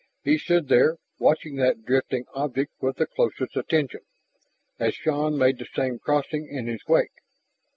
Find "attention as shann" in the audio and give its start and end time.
3.55-5.37